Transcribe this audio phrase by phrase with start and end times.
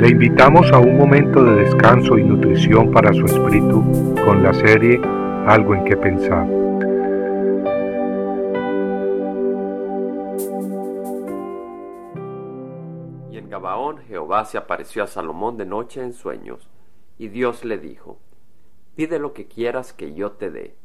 [0.00, 4.98] Le invitamos a un momento de descanso y nutrición para su espíritu con la serie
[5.46, 6.46] Algo en que pensar.
[13.30, 16.70] Y en Gabaón Jehová se apareció a Salomón de noche en sueños,
[17.18, 18.18] y Dios le dijo,
[18.96, 20.76] Pide lo que quieras que yo te dé.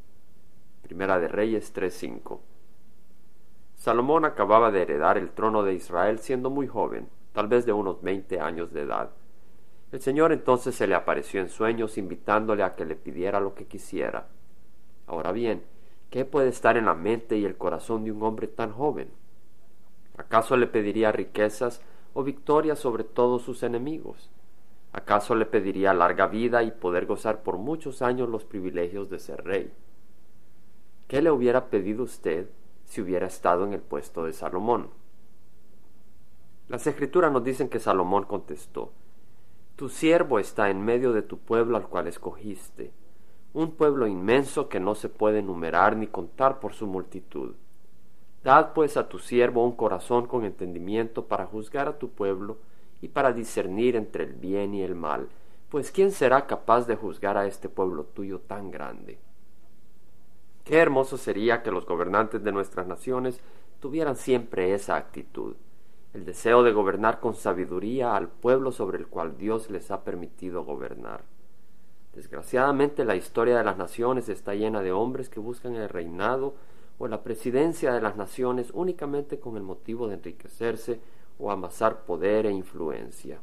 [0.82, 2.42] Primera de Reyes 3:5
[3.76, 8.02] Salomón acababa de heredar el trono de Israel siendo muy joven, tal vez de unos
[8.02, 9.12] veinte años de edad.
[9.92, 13.68] El Señor entonces se le apareció en sueños invitándole a que le pidiera lo que
[13.68, 14.26] quisiera.
[15.06, 15.62] Ahora bien,
[16.10, 19.10] ¿qué puede estar en la mente y el corazón de un hombre tan joven?
[20.18, 21.82] ¿Acaso le pediría riquezas
[22.16, 24.32] o victoria sobre todos sus enemigos?
[24.94, 29.44] ¿Acaso le pediría larga vida y poder gozar por muchos años los privilegios de ser
[29.44, 29.72] rey?
[31.08, 32.48] ¿Qué le hubiera pedido usted
[32.86, 34.90] si hubiera estado en el puesto de Salomón.
[36.68, 38.92] Las escrituras nos dicen que Salomón contestó,
[39.76, 42.92] Tu siervo está en medio de tu pueblo al cual escogiste,
[43.54, 47.54] un pueblo inmenso que no se puede numerar ni contar por su multitud.
[48.44, 52.58] Dad pues a tu siervo un corazón con entendimiento para juzgar a tu pueblo
[53.02, 55.30] y para discernir entre el bien y el mal,
[55.70, 59.20] pues ¿quién será capaz de juzgar a este pueblo tuyo tan grande?
[60.64, 63.40] Qué hermoso sería que los gobernantes de nuestras naciones
[63.80, 65.56] tuvieran siempre esa actitud,
[66.16, 70.64] el deseo de gobernar con sabiduría al pueblo sobre el cual Dios les ha permitido
[70.64, 71.26] gobernar.
[72.14, 76.56] Desgraciadamente la historia de las naciones está llena de hombres que buscan el reinado
[77.00, 81.02] o la presidencia de las naciones únicamente con el motivo de enriquecerse
[81.38, 83.42] o amasar poder e influencia.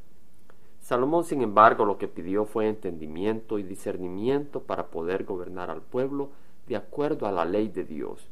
[0.81, 6.31] Salomón, sin embargo, lo que pidió fue entendimiento y discernimiento para poder gobernar al pueblo
[6.67, 8.31] de acuerdo a la ley de Dios.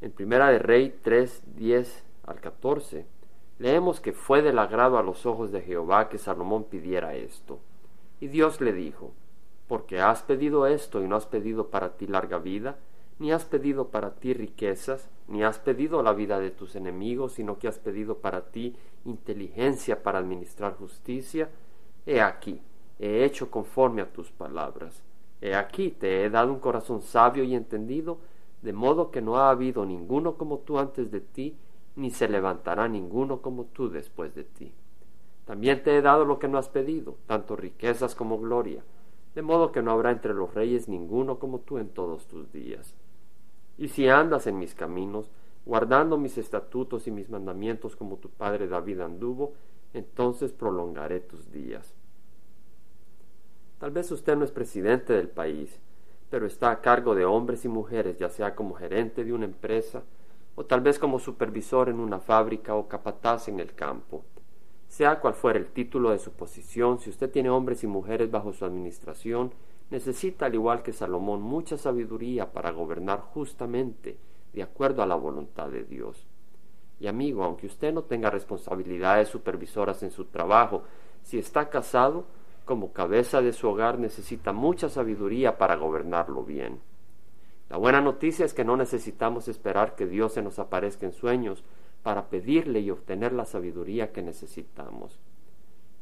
[0.00, 3.06] En Primera de Rey 3, 10 al 14,
[3.58, 7.58] leemos que fue del agrado a los ojos de Jehová que Salomón pidiera esto.
[8.20, 9.12] Y Dios le dijo,
[9.68, 12.76] porque has pedido esto y no has pedido para ti larga vida,
[13.18, 17.58] ni has pedido para ti riquezas, ni has pedido la vida de tus enemigos, sino
[17.58, 18.74] que has pedido para ti
[19.04, 21.50] inteligencia para administrar justicia,
[22.06, 22.60] he aquí,
[22.98, 25.02] he hecho conforme a tus palabras.
[25.40, 28.18] He aquí te he dado un corazón sabio y entendido,
[28.62, 31.56] de modo que no ha habido ninguno como tú antes de ti,
[32.00, 34.72] ni se levantará ninguno como tú después de ti.
[35.44, 38.82] También te he dado lo que no has pedido, tanto riquezas como gloria,
[39.34, 42.94] de modo que no habrá entre los reyes ninguno como tú en todos tus días.
[43.76, 45.30] Y si andas en mis caminos,
[45.66, 49.52] guardando mis estatutos y mis mandamientos como tu padre David anduvo,
[49.92, 51.94] entonces prolongaré tus días.
[53.78, 55.78] Tal vez usted no es presidente del país,
[56.30, 60.02] pero está a cargo de hombres y mujeres, ya sea como gerente de una empresa,
[60.54, 64.24] o tal vez como supervisor en una fábrica o capataz en el campo.
[64.88, 68.52] Sea cual fuera el título de su posición, si usted tiene hombres y mujeres bajo
[68.52, 69.52] su administración,
[69.90, 74.18] necesita, al igual que Salomón, mucha sabiduría para gobernar justamente,
[74.52, 76.26] de acuerdo a la voluntad de Dios.
[76.98, 80.82] Y amigo, aunque usted no tenga responsabilidades supervisoras en su trabajo,
[81.22, 82.24] si está casado,
[82.64, 86.80] como cabeza de su hogar necesita mucha sabiduría para gobernarlo bien.
[87.70, 91.64] La buena noticia es que no necesitamos esperar que Dios se nos aparezca en sueños
[92.02, 95.18] para pedirle y obtener la sabiduría que necesitamos.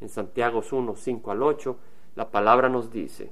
[0.00, 1.76] En Santiago 1, 5 al 8,
[2.16, 3.30] la palabra nos dice,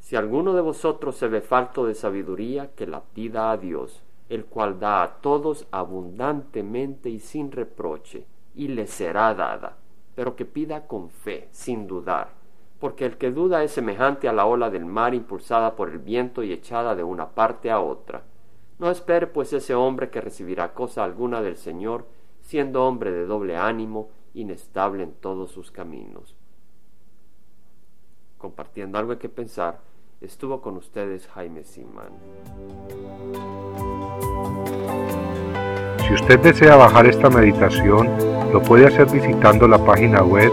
[0.00, 4.44] Si alguno de vosotros se ve falto de sabiduría, que la pida a Dios, el
[4.44, 9.78] cual da a todos abundantemente y sin reproche, y le será dada
[10.18, 12.30] pero que pida con fe, sin dudar,
[12.78, 16.42] porque el que duda es semejante a la ola del mar impulsada por el viento
[16.42, 18.22] y echada de una parte a otra.
[18.78, 22.06] No espere pues ese hombre que recibirá cosa alguna del Señor,
[22.42, 26.36] siendo hombre de doble ánimo, inestable en todos sus caminos.
[28.38, 29.80] Compartiendo algo que pensar,
[30.20, 32.12] estuvo con ustedes Jaime Simán.
[36.06, 38.08] Si usted desea bajar esta meditación,
[38.52, 40.52] lo puede hacer visitando la página web